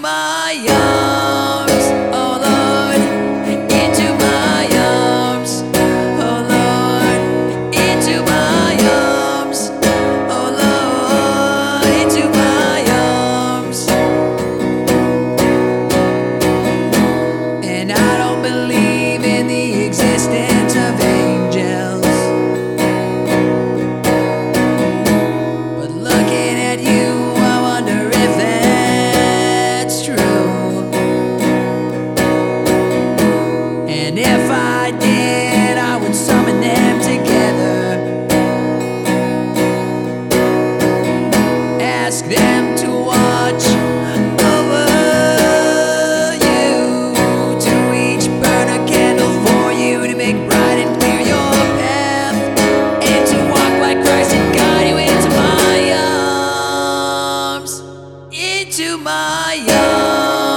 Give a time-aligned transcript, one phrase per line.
[0.00, 0.97] Into
[58.78, 60.47] Into my arms.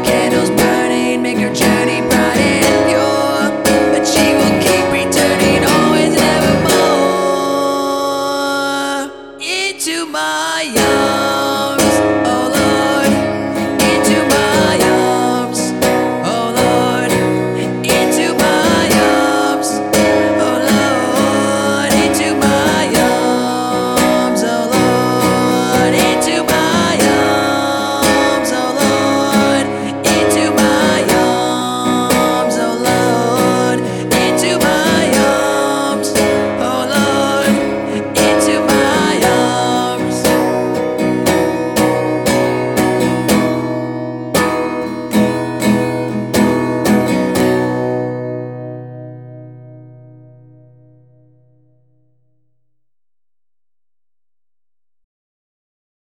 [0.00, 0.59] vaqueros.